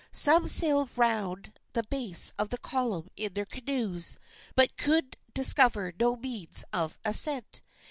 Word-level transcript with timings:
Some 0.11 0.47
sailed 0.47 0.89
around 0.97 1.59
the 1.73 1.83
base 1.83 2.33
of 2.39 2.49
the 2.49 2.57
column 2.57 3.07
in 3.15 3.35
their 3.35 3.45
canoes, 3.45 4.17
but 4.55 4.75
could 4.75 5.15
discover 5.35 5.93
no 5.99 6.15
means 6.15 6.65
of 6.73 6.97
ascent. 7.05 7.61